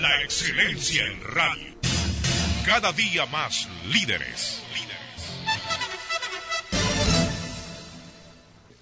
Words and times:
La 0.00 0.20
excelencia 0.24 1.06
en 1.06 1.22
radio. 1.22 1.74
Cada 2.66 2.92
día 2.92 3.24
más 3.26 3.68
líderes. 3.86 4.60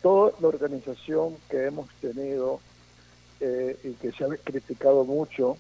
Toda 0.01 0.33
la 0.41 0.49
organización 0.49 1.37
que 1.51 1.67
hemos 1.67 1.91
tenido 2.01 2.61
eh, 3.41 3.79
y 3.85 3.93
que 3.95 4.13
se 4.13 4.25
ha 4.25 4.29
criticado 4.43 5.05
mucho, 5.05 5.59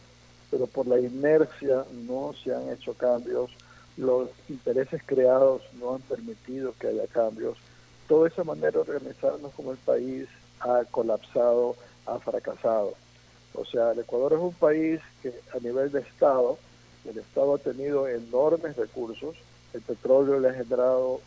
pero 0.50 0.66
por 0.66 0.86
la 0.86 0.98
inercia 0.98 1.84
no 2.07 2.32
se 2.43 2.54
han 2.54 2.70
hecho 2.70 2.95
cambios, 2.95 3.50
los 3.98 4.30
intereses 4.48 5.02
creados 5.04 5.61
no 5.75 5.96
han 5.96 6.00
permitido 6.00 6.75
que 6.80 6.86
haya 6.86 7.07
cambios. 7.09 7.59
Toda 8.09 8.29
esa 8.29 8.45
manera 8.45 8.70
de 8.70 8.79
organizarnos 8.79 9.52
como 9.52 9.73
el 9.73 9.79
país 9.79 10.27
ha 10.61 10.84
colapsado, 10.91 11.77
ha 12.07 12.19
fracasado. 12.19 12.95
O 13.55 13.65
sea, 13.65 13.92
el 13.92 14.01
Ecuador 14.01 14.33
es 14.34 14.38
un 14.38 14.55
país 14.55 15.01
que 15.23 15.33
a 15.55 15.59
nivel 15.60 15.93
de 15.93 16.01
Estado, 16.01 16.59
el 17.05 17.19
Estado 17.19 17.55
ha 17.55 17.59
tenido 17.59 18.09
enormes 18.09 18.77
recursos, 18.77 19.37
el 19.74 19.83
petróleo 19.83 20.38
le 20.41 20.51
ha 20.51 20.55
generado 20.55 21.20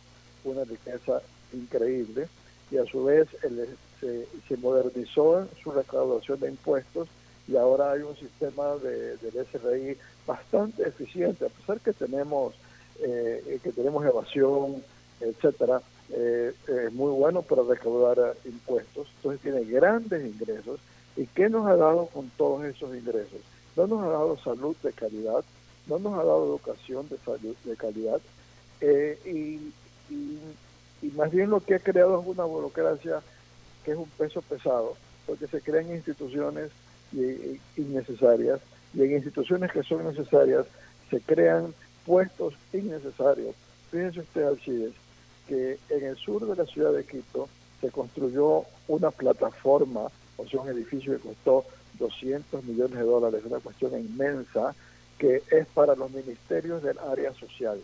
una 0.44 0.64
riqueza 0.64 1.20
increíble 1.52 2.28
y 2.70 2.78
a 2.78 2.84
su 2.84 3.04
vez 3.04 3.28
se, 4.00 4.26
se, 4.48 4.56
modernizó 4.56 5.46
su 5.62 5.70
recaudación 5.70 6.40
de 6.40 6.48
impuestos 6.48 7.08
y 7.48 7.56
ahora 7.56 7.92
hay 7.92 8.02
un 8.02 8.16
sistema 8.16 8.74
de, 8.76 9.16
del 9.18 9.46
SRI 9.46 9.96
bastante 10.26 10.88
eficiente, 10.88 11.46
a 11.46 11.48
pesar 11.48 11.80
que 11.80 11.92
tenemos 11.92 12.54
eh, 13.00 13.60
que 13.62 13.72
tenemos 13.72 14.04
evasión, 14.04 14.82
etcétera, 15.20 15.80
eh, 16.10 16.52
es 16.68 16.92
muy 16.92 17.10
bueno 17.12 17.42
para 17.42 17.62
recaudar 17.62 18.36
impuestos, 18.44 19.08
entonces 19.16 19.40
tiene 19.42 19.64
grandes 19.64 20.24
ingresos. 20.24 20.80
¿Y 21.16 21.26
qué 21.26 21.48
nos 21.48 21.66
ha 21.66 21.76
dado 21.76 22.06
con 22.06 22.30
todos 22.36 22.64
esos 22.64 22.94
ingresos? 22.94 23.40
No 23.74 23.86
nos 23.86 24.02
ha 24.02 24.08
dado 24.08 24.38
salud 24.38 24.76
de 24.82 24.92
calidad, 24.92 25.44
no 25.86 25.98
nos 25.98 26.14
ha 26.14 26.24
dado 26.24 26.46
educación 26.46 27.08
de 27.08 27.18
salud 27.18 27.56
de 27.64 27.76
calidad, 27.76 28.20
eh, 28.80 29.18
y, 29.24 29.72
y, 30.12 31.10
más 31.14 31.30
bien 31.30 31.50
lo 31.50 31.60
que 31.60 31.76
ha 31.76 31.78
creado 31.78 32.20
es 32.20 32.26
una 32.26 32.44
burocracia 32.44 33.22
que 33.84 33.92
es 33.92 33.96
un 33.96 34.08
peso 34.18 34.42
pesado, 34.42 34.96
porque 35.26 35.46
se 35.46 35.60
crean 35.60 35.90
instituciones 35.90 36.70
innecesarias, 37.76 38.60
y 38.92 39.02
en 39.02 39.12
instituciones 39.12 39.70
que 39.70 39.82
son 39.82 40.04
necesarias 40.04 40.66
se 41.10 41.20
crean 41.20 41.72
puestos 42.04 42.54
innecesarios. 42.72 43.54
Fíjense 43.90 44.20
usted, 44.20 44.42
Alcides, 44.42 44.92
que 45.46 45.78
en 45.90 46.04
el 46.04 46.16
sur 46.16 46.46
de 46.46 46.56
la 46.56 46.66
ciudad 46.66 46.92
de 46.92 47.04
Quito 47.04 47.48
se 47.80 47.90
construyó 47.90 48.64
una 48.88 49.10
plataforma, 49.10 50.08
o 50.36 50.46
sea, 50.46 50.60
un 50.60 50.68
edificio 50.68 51.12
que 51.14 51.28
costó 51.28 51.64
200 51.98 52.64
millones 52.64 52.98
de 52.98 53.04
dólares, 53.04 53.42
una 53.44 53.60
cuestión 53.60 53.98
inmensa, 53.98 54.74
que 55.18 55.42
es 55.50 55.66
para 55.68 55.94
los 55.94 56.10
ministerios 56.10 56.82
del 56.82 56.98
área 56.98 57.32
social. 57.34 57.80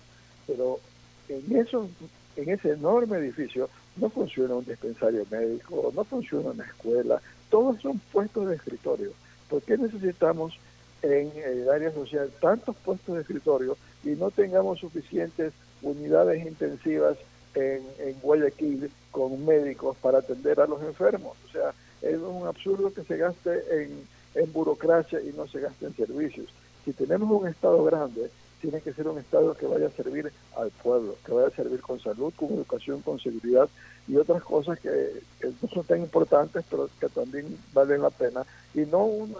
Pero 0.46 0.80
en, 1.28 1.56
eso, 1.56 1.88
en 2.36 2.48
ese 2.50 2.72
enorme 2.72 3.18
edificio 3.18 3.68
no 3.96 4.10
funciona 4.10 4.54
un 4.54 4.64
dispensario 4.64 5.26
médico, 5.30 5.92
no 5.94 6.04
funciona 6.04 6.50
una 6.50 6.64
escuela, 6.64 7.20
todos 7.50 7.80
son 7.80 7.98
puestos 8.12 8.48
de 8.48 8.56
escritorio. 8.56 9.12
¿Por 9.48 9.62
qué 9.62 9.76
necesitamos 9.76 10.58
en 11.02 11.32
el 11.36 11.68
área 11.68 11.92
social 11.92 12.30
tantos 12.40 12.76
puestos 12.76 13.16
de 13.16 13.22
escritorio 13.22 13.76
y 14.04 14.10
no 14.10 14.30
tengamos 14.30 14.78
suficientes 14.78 15.52
unidades 15.82 16.46
intensivas 16.46 17.18
en, 17.54 18.20
Guayaquil 18.20 18.90
con 19.10 19.44
médicos 19.44 19.96
para 20.00 20.18
atender 20.18 20.60
a 20.60 20.66
los 20.66 20.82
enfermos. 20.82 21.36
O 21.48 21.52
sea, 21.52 21.74
es 22.02 22.18
un 22.18 22.46
absurdo 22.46 22.92
que 22.92 23.04
se 23.04 23.16
gaste 23.16 23.82
en, 23.82 24.06
en 24.34 24.52
burocracia 24.52 25.20
y 25.20 25.32
no 25.32 25.46
se 25.46 25.60
gaste 25.60 25.86
en 25.86 25.96
servicios. 25.96 26.48
Si 26.84 26.92
tenemos 26.92 27.30
un 27.30 27.48
Estado 27.48 27.82
grande, 27.84 28.30
tiene 28.62 28.80
que 28.80 28.92
ser 28.92 29.08
un 29.08 29.18
Estado 29.18 29.54
que 29.54 29.66
vaya 29.66 29.88
a 29.88 29.90
servir 29.90 30.32
al 30.56 30.70
pueblo, 30.70 31.16
que 31.26 31.32
vaya 31.32 31.48
a 31.48 31.50
servir 31.50 31.80
con 31.80 32.00
salud, 32.00 32.32
con 32.36 32.52
educación, 32.52 33.02
con 33.02 33.18
seguridad 33.18 33.68
y 34.06 34.16
otras 34.16 34.42
cosas 34.42 34.78
que, 34.78 35.20
no 35.42 35.68
son 35.68 35.84
tan 35.84 36.00
importantes, 36.00 36.64
pero 36.70 36.88
que 36.98 37.08
también 37.08 37.58
valen 37.72 38.02
la 38.02 38.10
pena, 38.10 38.44
y 38.74 38.80
no 38.80 39.04
una, 39.04 39.38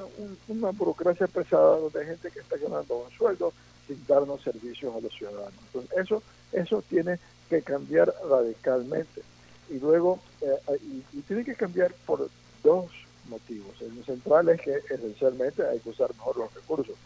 una 0.48 0.70
burocracia 0.70 1.26
pesada 1.28 1.78
hay 1.94 2.06
gente 2.06 2.31
que 2.31 2.41
está 2.41 2.56
ganando 2.56 2.97
un 2.97 3.10
sueldo 3.10 3.53
sin 3.86 4.04
darnos 4.06 4.42
servicios 4.42 4.94
a 4.94 5.00
los 5.00 5.12
ciudadanos. 5.12 5.54
Entonces, 5.66 5.98
eso, 5.98 6.22
eso 6.53 6.82
tiene 6.88 7.19
que 7.52 7.62
cambiar 7.62 8.14
radicalmente. 8.28 9.22
Y 9.68 9.78
luego, 9.78 10.18
eh, 10.40 10.56
y, 11.12 11.20
tiene 11.22 11.44
que 11.44 11.54
cambiar 11.54 11.92
por 12.06 12.28
dos 12.62 12.90
motivos. 13.28 13.80
El 13.80 14.04
central 14.04 14.48
es 14.48 14.60
que 14.60 14.80
esencialmente 14.90 15.66
hay 15.66 15.78
que 15.80 15.91
usar 15.91 16.10
mejor 16.14 16.36
los 16.38 16.54
recursos. 16.54 16.96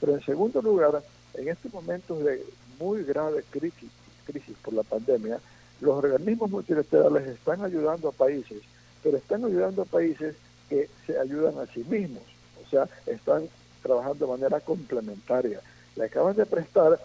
Pero 0.00 0.14
en 0.14 0.24
segundo 0.24 0.62
lugar, 0.62 1.02
en 1.34 1.48
estos 1.48 1.72
momentos 1.72 2.22
de 2.24 2.44
muy 2.78 3.02
grave 3.02 3.44
crisis, 3.50 3.90
crisis 4.24 4.56
por 4.62 4.74
la 4.74 4.84
pandemia, 4.84 5.40
los 5.80 5.96
organismos 5.96 6.50
multilaterales 6.50 7.26
están 7.26 7.64
ayudando 7.64 8.08
a 8.08 8.12
países, 8.12 8.62
pero 9.02 9.16
están 9.16 9.44
ayudando 9.44 9.82
a 9.82 9.84
países 9.84 10.36
que 10.68 10.88
se 11.06 11.18
ayudan 11.18 11.58
a 11.58 11.66
sí 11.66 11.84
mismos, 11.84 12.22
o 12.64 12.68
sea, 12.68 12.88
están 13.06 13.48
trabajando 13.82 14.26
de 14.26 14.32
manera 14.32 14.60
complementaria. 14.60 15.60
Le 15.96 16.04
acaban 16.04 16.36
de 16.36 16.46
prestar 16.46 17.00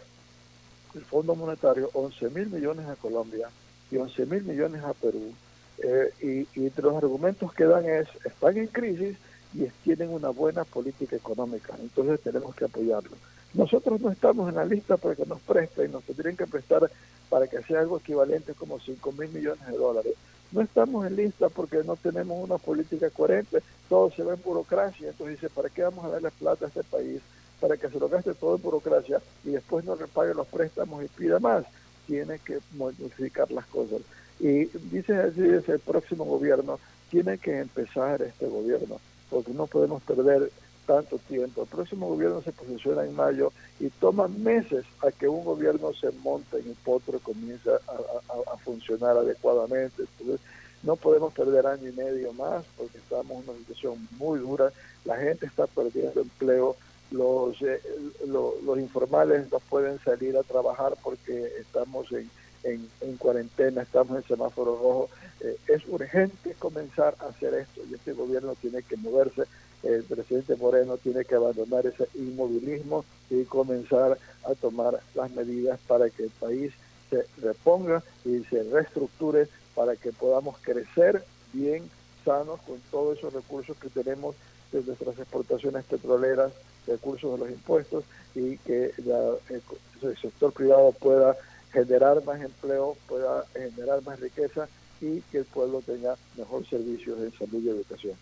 el 0.96 1.06
Fondo 1.06 1.36
Monetario 1.36 1.90
11 1.94 2.30
mil 2.30 2.50
millones 2.50 2.88
a 2.88 2.96
Colombia 2.96 3.50
y 3.92 3.98
11 3.98 4.26
mil 4.26 4.44
millones 4.44 4.84
a 4.84 4.94
Perú. 4.94 5.34
Eh, 5.80 6.46
y, 6.56 6.66
entre 6.66 6.84
los 6.84 6.96
argumentos 6.96 7.54
que 7.54 7.66
dan 7.66 7.86
es, 7.86 8.08
están 8.26 8.58
en 8.58 8.68
crisis 8.68 9.18
y 9.54 9.66
tienen 9.84 10.10
una 10.10 10.30
buena 10.30 10.64
política 10.64 11.16
económica, 11.16 11.74
entonces 11.80 12.22
tenemos 12.22 12.56
que 12.56 12.66
apoyarlo. 12.66 13.12
Nosotros 13.54 14.02
no 14.02 14.12
estamos 14.12 14.50
en 14.50 14.56
la 14.56 14.66
lista 14.66 14.98
para 14.98 15.16
que 15.16 15.26
nos 15.26 15.40
presten, 15.42 15.92
nos 15.92 16.04
tendrían 16.04 16.36
que 16.36 16.48
prestar 16.48 16.90
para 17.30 17.48
que 17.48 17.62
sea 17.64 17.82
algo 17.82 17.98
equivalente 17.98 18.54
como 18.54 18.80
5 18.80 19.12
mil 19.12 19.30
millones 19.30 19.66
de 19.68 19.78
dólares. 19.78 20.14
No 20.52 20.62
estamos 20.62 21.06
en 21.06 21.16
lista 21.16 21.50
porque 21.50 21.84
no 21.84 21.96
tenemos 21.96 22.38
una 22.44 22.58
política 22.58 23.10
coherente, 23.10 23.62
todo 23.90 24.12
se 24.12 24.24
ve 24.24 24.36
en 24.36 24.42
burocracia, 24.42 25.10
entonces 25.10 25.42
dice, 25.42 25.54
¿para 25.54 25.70
qué 25.70 25.84
vamos 25.84 26.06
a 26.06 26.10
darle 26.10 26.32
plata 26.32 26.66
a 26.66 26.68
este 26.68 26.84
país? 26.84 27.22
Para 27.64 27.78
que 27.78 27.88
se 27.88 27.98
lo 27.98 28.10
gaste 28.10 28.34
todo 28.34 28.58
en 28.58 28.62
burocracia 28.62 29.22
y 29.46 29.52
después 29.52 29.86
no 29.86 29.96
repague 29.96 30.34
los 30.34 30.48
préstamos 30.48 31.02
y 31.02 31.08
pida 31.08 31.40
más. 31.40 31.64
Tiene 32.08 32.38
que 32.40 32.60
modificar 32.74 33.50
las 33.52 33.66
cosas. 33.68 34.02
Y 34.38 34.66
dice 34.92 35.16
así, 35.16 35.40
el 35.40 35.80
próximo 35.80 36.26
gobierno, 36.26 36.78
tiene 37.10 37.38
que 37.38 37.60
empezar 37.60 38.22
este 38.22 38.48
gobierno, 38.48 39.00
porque 39.30 39.54
no 39.54 39.66
podemos 39.68 40.04
perder 40.04 40.52
tanto 40.86 41.18
tiempo. 41.20 41.62
El 41.62 41.70
próximo 41.70 42.10
gobierno 42.10 42.42
se 42.42 42.52
posiciona 42.52 43.06
en 43.06 43.16
mayo 43.16 43.54
y 43.80 43.88
toma 43.88 44.28
meses 44.28 44.84
a 45.02 45.10
que 45.10 45.30
un 45.30 45.46
gobierno 45.46 45.94
se 45.94 46.12
monte 46.12 46.60
en 46.60 46.68
el 46.68 46.76
potro 46.84 47.16
y 47.16 47.22
comience 47.22 47.70
a, 47.70 48.58
funcionar 48.58 49.16
adecuadamente. 49.16 50.04
Entonces, 50.04 50.46
no 50.84 50.98
podemos 50.98 51.32
perder 51.32 51.66
año 51.66 51.88
y 51.88 51.94
medio 51.94 52.34
más 52.34 52.66
porque 52.78 52.98
estamos 52.98 53.42
en 53.42 53.50
una 53.52 53.60
situación 53.60 54.06
muy 54.18 54.40
dura. 54.40 54.74
La 55.06 55.16
gente 55.16 55.46
está 55.46 55.66
perdiendo 55.66 56.20
empleo. 56.20 56.76
Los, 57.12 57.62
eh, 57.62 57.80
los 58.26 58.80
informales 58.80 59.52
no 59.52 59.60
pueden 59.60 60.00
salir 60.00 60.36
a 60.36 60.44
trabajar 60.44 60.96
porque 61.04 61.52
estamos 61.60 62.12
en, 62.12 62.30
en, 62.64 63.18
cuarentena, 63.18 63.84
estamos 63.84 64.18
en 64.18 64.24
semáforo 64.24 64.76
rojo. 64.76 65.10
Eh, 65.42 65.58
es 65.68 65.88
urgente 65.88 66.56
comenzar 66.58 67.16
a 67.20 67.28
hacer 67.28 67.54
esto 67.54 67.82
y 67.90 67.94
este 67.94 68.14
gobierno 68.14 68.56
tiene 68.56 68.82
que 68.82 68.98
moverse 68.98 69.44
el 69.84 70.04
presidente 70.04 70.56
Moreno 70.56 70.98
tiene 70.98 71.26
que 71.26 71.36
abandonar 71.36 71.86
ese 71.86 72.08
inmovilismo 72.16 73.04
y 73.30 73.44
comenzar 73.44 74.18
a 74.46 74.56
tomar 74.56 75.00
las 75.14 75.32
medidas 75.32 75.80
para 75.88 76.10
que 76.10 76.24
el 76.24 76.30
país 76.30 76.72
se 77.10 77.26
reponga 77.42 78.02
y 78.24 78.44
se 78.46 78.64
reestructure 78.64 79.48
para 79.76 79.96
que 79.96 80.12
podamos 80.12 80.58
crecer 80.62 81.24
bien, 81.52 81.90
sanos, 82.24 82.62
con 82.62 82.80
todos 82.92 83.18
esos 83.18 83.34
recursos 83.34 83.78
que 83.78 83.90
tenemos 83.90 84.36
de 84.72 84.82
nuestras 84.84 85.20
exportaciones 85.20 85.84
petroleras, 85.84 86.54
recursos 86.88 87.34
de 87.34 87.46
los 87.46 87.50
impuestos 87.50 88.04
y 88.36 88.58
que 88.58 88.94
el 88.98 90.18
sector 90.22 90.52
privado 90.52 90.92
pueda 90.94 91.36
generar 91.72 92.24
más 92.24 92.42
empleo, 92.42 92.96
pueda 93.08 93.46
generar 93.54 94.02
más 94.04 94.20
riqueza 94.20 94.68
y 95.02 95.22
que 95.22 95.40
el 95.40 95.46
pueblo 95.46 95.82
tenga 95.82 96.16
mejor 96.38 96.68
servicios 96.68 97.20
de 97.20 97.32
salud 97.32 97.62
y 97.64 97.70
educación. 97.70 98.16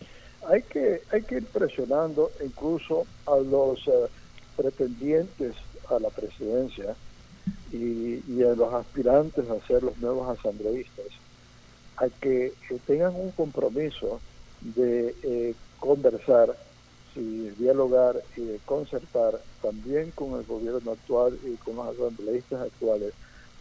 Hay 0.48 0.62
que, 0.62 1.02
hay 1.12 1.22
que 1.22 1.36
ir 1.36 1.46
presionando 1.46 2.32
incluso 2.44 3.06
a 3.26 3.36
los 3.36 3.86
eh, 3.86 4.08
pretendientes 4.56 5.54
a 5.88 5.98
la 5.98 6.10
presidencia 6.10 6.94
y, 7.72 8.42
a 8.42 8.54
los 8.54 8.72
aspirantes 8.74 9.48
a 9.48 9.66
ser 9.66 9.82
los 9.82 9.96
nuevos 9.98 10.38
asambleístas 10.38 11.06
a 11.96 12.08
que, 12.08 12.52
tengan 12.86 13.14
un 13.14 13.30
compromiso 13.32 14.20
de 14.60 15.14
eh, 15.22 15.54
conversar 15.78 16.56
y 17.14 17.50
dialogar 17.50 18.22
y 18.36 18.42
de 18.42 18.58
concertar 18.64 19.40
también 19.60 20.10
con 20.12 20.38
el 20.38 20.44
gobierno 20.44 20.92
actual 20.92 21.38
y 21.44 21.56
con 21.56 21.76
los 21.76 21.88
asambleístas 21.88 22.62
actuales 22.62 23.12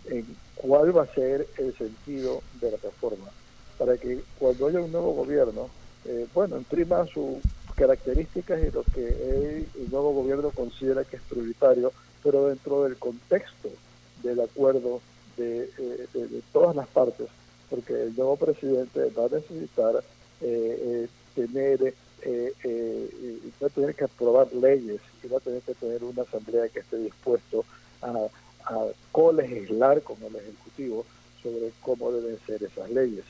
en 0.05 0.25
cuál 0.55 0.95
va 0.95 1.03
a 1.03 1.13
ser 1.13 1.47
el 1.57 1.77
sentido 1.77 2.41
de 2.59 2.71
la 2.71 2.77
reforma. 2.77 3.27
Para 3.77 3.97
que 3.97 4.21
cuando 4.39 4.67
haya 4.67 4.79
un 4.79 4.91
nuevo 4.91 5.13
gobierno 5.13 5.69
eh, 6.05 6.27
bueno, 6.33 6.57
imprima 6.57 7.05
su 7.07 7.39
características 7.75 8.61
y 8.63 8.71
lo 8.71 8.83
que 8.83 9.65
el 9.75 9.91
nuevo 9.91 10.13
gobierno 10.13 10.51
considera 10.51 11.03
que 11.03 11.17
es 11.17 11.21
prioritario, 11.23 11.91
pero 12.23 12.47
dentro 12.47 12.83
del 12.83 12.97
contexto 12.97 13.69
del 14.23 14.41
acuerdo 14.41 15.01
de, 15.37 15.69
eh, 15.77 16.07
de, 16.13 16.41
todas 16.51 16.75
las 16.75 16.87
partes, 16.87 17.27
porque 17.69 17.93
el 18.03 18.15
nuevo 18.15 18.35
presidente 18.35 19.11
va 19.17 19.25
a 19.25 19.29
necesitar 19.29 20.03
eh, 20.41 21.07
eh 21.07 21.07
tener 21.33 21.93
eh, 22.23 23.39
va 23.61 23.67
a 23.67 23.69
tener 23.69 23.95
que 23.95 24.05
aprobar 24.05 24.51
leyes 24.53 25.01
y 25.23 25.27
va 25.27 25.37
a 25.37 25.41
tener 25.41 25.61
que 25.61 25.73
tener 25.73 26.03
una 26.03 26.23
asamblea 26.23 26.69
que 26.69 26.79
esté 26.79 26.97
dispuesto 26.97 27.65
a, 28.01 28.27
a 28.65 28.87
colegislar 29.11 30.01
con 30.01 30.17
el 30.23 30.35
Ejecutivo 30.35 31.05
sobre 31.41 31.71
cómo 31.81 32.11
deben 32.11 32.37
ser 32.45 32.63
esas 32.63 32.89
leyes. 32.89 33.23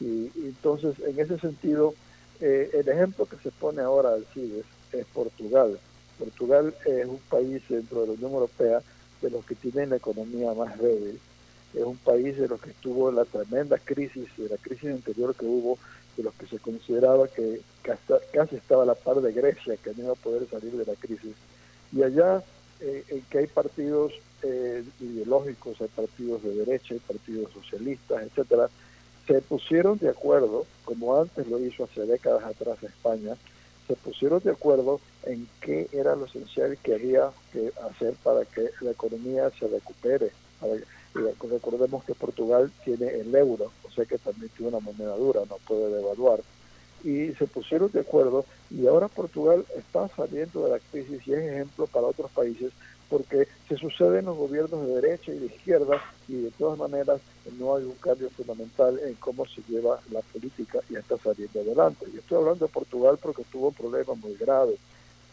Y, 0.00 0.30
entonces, 0.36 0.94
en 1.06 1.18
ese 1.18 1.38
sentido, 1.38 1.94
eh, 2.40 2.70
el 2.72 2.88
ejemplo 2.88 3.26
que 3.26 3.36
se 3.36 3.50
pone 3.50 3.82
ahora 3.82 4.14
al 4.14 4.26
CIDES 4.34 4.64
es 4.92 5.06
Portugal. 5.06 5.78
Portugal 6.18 6.74
es 6.84 7.06
un 7.06 7.20
país 7.30 7.62
dentro 7.68 8.00
de 8.00 8.08
la 8.08 8.12
Unión 8.14 8.32
Europea 8.32 8.82
de 9.20 9.30
los 9.30 9.44
que 9.44 9.54
tienen 9.54 9.90
la 9.90 9.96
economía 9.96 10.52
más 10.54 10.78
débil. 10.78 11.20
Es 11.72 11.84
un 11.84 11.96
país 11.96 12.36
de 12.36 12.48
los 12.48 12.60
que 12.60 12.70
estuvo 12.70 13.10
la 13.12 13.24
tremenda 13.24 13.78
crisis, 13.78 14.28
de 14.36 14.48
la 14.48 14.56
crisis 14.56 14.90
anterior 14.90 15.34
que 15.34 15.46
hubo, 15.46 15.78
de 16.16 16.22
los 16.22 16.34
que 16.34 16.46
se 16.46 16.58
consideraba 16.58 17.28
que 17.28 17.60
casi 18.32 18.56
estaba 18.56 18.82
a 18.82 18.86
la 18.86 18.94
par 18.94 19.20
de 19.20 19.32
Grecia, 19.32 19.76
que 19.76 19.92
no 19.94 20.04
iba 20.04 20.12
a 20.12 20.16
poder 20.16 20.48
salir 20.48 20.72
de 20.72 20.84
la 20.84 20.94
crisis. 20.94 21.34
Y 21.92 22.02
allá, 22.02 22.42
eh, 22.80 23.04
en 23.08 23.22
que 23.22 23.38
hay 23.38 23.46
partidos 23.46 24.12
eh, 24.42 24.84
ideológicos, 25.00 25.80
hay 25.80 25.88
partidos 25.88 26.42
de 26.42 26.54
derecha, 26.54 26.94
hay 26.94 27.00
partidos 27.00 27.52
socialistas, 27.52 28.22
etcétera, 28.22 28.68
se 29.26 29.40
pusieron 29.40 29.98
de 29.98 30.08
acuerdo, 30.08 30.66
como 30.84 31.20
antes 31.20 31.46
lo 31.46 31.58
hizo 31.60 31.84
hace 31.84 32.04
décadas 32.06 32.44
atrás 32.44 32.82
España, 32.82 33.36
se 33.86 33.94
pusieron 33.94 34.40
de 34.42 34.50
acuerdo 34.50 35.00
en 35.24 35.46
qué 35.60 35.88
era 35.92 36.16
lo 36.16 36.26
esencial 36.26 36.76
que 36.82 36.94
había 36.94 37.30
que 37.52 37.72
hacer 37.88 38.14
para 38.22 38.44
que 38.44 38.70
la 38.80 38.90
economía 38.90 39.50
se 39.58 39.68
recupere. 39.68 40.30
recordemos 41.14 42.04
que 42.04 42.14
Portugal 42.14 42.70
tiene 42.84 43.06
el 43.08 43.34
euro, 43.34 43.70
sea 43.94 44.04
que 44.04 44.18
también 44.18 44.50
tiene 44.56 44.68
una 44.68 44.80
moneda 44.80 45.16
dura, 45.16 45.40
no 45.48 45.56
puede 45.66 45.94
devaluar. 45.94 46.40
Y 47.04 47.32
se 47.32 47.46
pusieron 47.46 47.90
de 47.90 48.00
acuerdo 48.00 48.44
y 48.70 48.86
ahora 48.86 49.08
Portugal 49.08 49.64
está 49.76 50.08
saliendo 50.08 50.64
de 50.64 50.70
la 50.70 50.78
crisis 50.78 51.26
y 51.26 51.32
es 51.32 51.40
ejemplo 51.40 51.86
para 51.86 52.06
otros 52.06 52.30
países 52.30 52.72
porque 53.12 53.46
se 53.68 53.76
suceden 53.76 54.24
los 54.24 54.38
gobiernos 54.38 54.86
de 54.86 54.94
derecha 55.00 55.32
y 55.32 55.38
de 55.38 55.46
izquierda 55.46 56.00
y 56.28 56.34
de 56.34 56.50
todas 56.52 56.78
maneras 56.78 57.20
no 57.58 57.76
hay 57.76 57.84
un 57.84 57.94
cambio 57.96 58.30
fundamental 58.30 58.98
en 59.04 59.14
cómo 59.16 59.44
se 59.44 59.60
lleva 59.68 60.00
la 60.10 60.20
política 60.20 60.78
y 60.88 60.96
está 60.96 61.18
saliendo 61.18 61.60
adelante. 61.60 62.06
Yo 62.10 62.20
estoy 62.20 62.38
hablando 62.38 62.66
de 62.66 62.72
Portugal 62.72 63.18
porque 63.20 63.42
tuvo 63.52 63.68
un 63.68 63.74
problema 63.74 64.14
muy 64.14 64.34
grave, 64.36 64.76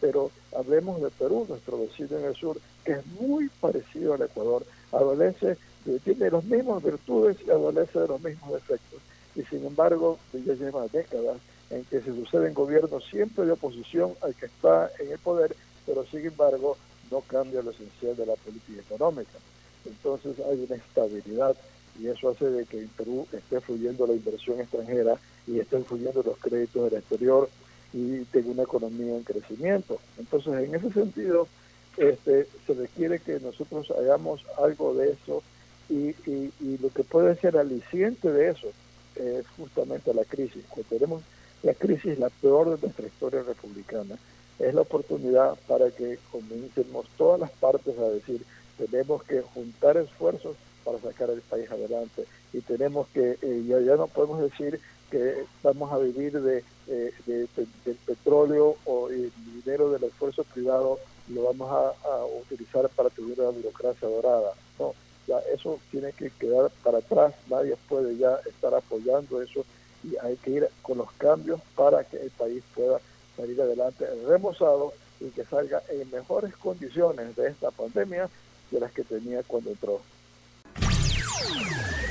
pero 0.00 0.30
hablemos 0.56 1.00
de 1.00 1.10
Perú, 1.10 1.46
nuestro 1.48 1.78
vecino 1.78 2.18
en 2.18 2.24
el 2.24 2.34
sur, 2.34 2.58
que 2.84 2.92
es 2.92 3.06
muy 3.20 3.48
parecido 3.60 4.14
al 4.14 4.22
Ecuador, 4.22 4.64
adolece, 4.92 5.56
tiene 6.04 6.30
las 6.30 6.44
mismas 6.44 6.82
virtudes 6.82 7.36
y 7.46 7.50
adolece 7.50 8.00
de 8.00 8.08
los 8.08 8.20
mismos 8.22 8.52
defectos. 8.52 9.00
Y 9.36 9.42
sin 9.44 9.64
embargo, 9.64 10.18
ya 10.32 10.54
lleva 10.54 10.86
décadas 10.88 11.38
en 11.70 11.84
que 11.84 12.00
se 12.00 12.14
suceden 12.14 12.52
gobiernos 12.52 13.04
siempre 13.04 13.46
de 13.46 13.52
oposición 13.52 14.14
al 14.22 14.34
que 14.34 14.46
está 14.46 14.90
en 14.98 15.12
el 15.12 15.18
poder, 15.18 15.54
pero 15.86 16.04
sin 16.06 16.26
embargo 16.26 16.76
no 17.10 17.20
cambia 17.22 17.62
lo 17.62 17.70
esencial 17.70 18.16
de 18.16 18.26
la 18.26 18.34
política 18.34 18.80
económica. 18.80 19.38
Entonces 19.84 20.36
hay 20.40 20.66
una 20.68 20.76
estabilidad 20.76 21.56
y 21.98 22.08
eso 22.08 22.30
hace 22.30 22.46
de 22.46 22.64
que 22.66 22.78
en 22.78 22.88
Perú 22.88 23.26
esté 23.32 23.60
fluyendo 23.60 24.06
la 24.06 24.14
inversión 24.14 24.60
extranjera 24.60 25.18
y 25.46 25.58
estén 25.58 25.84
fluyendo 25.84 26.22
los 26.22 26.38
créditos 26.38 26.90
del 26.90 27.00
exterior 27.00 27.48
y 27.92 28.24
tenga 28.26 28.50
una 28.50 28.62
economía 28.62 29.16
en 29.16 29.24
crecimiento. 29.24 29.98
Entonces, 30.18 30.52
en 30.54 30.74
ese 30.74 30.92
sentido, 30.92 31.48
este, 31.96 32.46
se 32.66 32.74
requiere 32.74 33.18
que 33.18 33.40
nosotros 33.40 33.90
hagamos 33.90 34.44
algo 34.58 34.94
de 34.94 35.12
eso 35.12 35.42
y, 35.88 36.14
y, 36.26 36.78
lo 36.80 36.88
que 36.90 37.02
puede 37.02 37.34
ser 37.36 37.56
aliciente 37.56 38.30
de 38.30 38.50
eso 38.50 38.68
es 39.16 39.46
justamente 39.56 40.14
la 40.14 40.24
crisis. 40.24 40.64
Cuando 40.68 40.88
tenemos 40.88 41.22
la 41.62 41.74
crisis 41.74 42.18
la 42.18 42.30
peor 42.30 42.70
de 42.70 42.86
nuestra 42.86 43.06
historia 43.06 43.42
republicana, 43.42 44.16
es 44.60 44.74
la 44.74 44.82
oportunidad 44.82 45.58
para 45.66 45.90
que 45.90 46.18
comencemos 46.30 47.06
todas 47.16 47.40
las 47.40 47.50
partes 47.50 47.98
a 47.98 48.08
decir, 48.08 48.42
tenemos 48.78 49.22
que 49.24 49.40
juntar 49.40 49.96
esfuerzos 49.96 50.56
para 50.84 50.98
sacar 51.00 51.30
el 51.30 51.40
país 51.40 51.70
adelante 51.70 52.24
y 52.52 52.60
tenemos 52.60 53.08
que, 53.08 53.38
eh, 53.42 53.64
ya, 53.66 53.80
ya 53.80 53.96
no 53.96 54.06
podemos 54.06 54.40
decir 54.40 54.80
que 55.10 55.44
vamos 55.62 55.92
a 55.92 55.98
vivir 55.98 56.40
de, 56.40 56.64
eh, 56.86 57.12
del 57.26 57.96
petróleo 58.06 58.76
o 58.84 59.08
el 59.08 59.32
dinero 59.62 59.90
del 59.90 60.04
esfuerzo 60.04 60.44
privado 60.44 60.98
lo 61.28 61.44
vamos 61.44 61.70
a, 61.70 62.24
utilizar 62.42 62.88
para 62.90 63.10
tener 63.10 63.38
una 63.40 63.50
burocracia 63.50 64.08
dorada. 64.08 64.52
No, 64.78 64.94
ya 65.26 65.38
eso 65.54 65.78
tiene 65.90 66.12
que 66.12 66.30
quedar 66.30 66.70
para 66.82 66.98
atrás, 66.98 67.34
nadie 67.48 67.76
puede 67.88 68.16
ya 68.16 68.36
estar 68.48 68.74
apoyando 68.74 69.40
eso 69.40 69.64
y 70.02 70.16
hay 70.22 70.36
que 70.36 70.50
ir 70.50 70.68
con 70.82 70.98
los 70.98 71.12
cambios 71.12 71.60
para 71.76 72.04
que 72.04 72.16
el 72.16 72.30
país 72.30 72.62
pueda 72.74 73.00
salir 73.36 73.60
adelante 73.60 74.06
remozado 74.26 74.92
y 75.20 75.28
que 75.30 75.44
salga 75.44 75.82
en 75.90 76.10
mejores 76.10 76.56
condiciones 76.56 77.36
de 77.36 77.48
esta 77.48 77.70
pandemia 77.70 78.28
de 78.70 78.80
las 78.80 78.90
que 78.92 79.04
tenía 79.04 79.42
cuando 79.42 79.70
entró. 79.70 80.00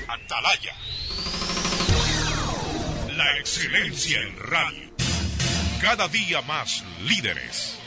Atalaya. 0.08 0.89
La 3.20 3.38
excelencia 3.38 4.18
en 4.22 4.34
radio. 4.40 4.90
Cada 5.82 6.08
día 6.08 6.42
más 6.44 6.86
líderes. 7.02 7.79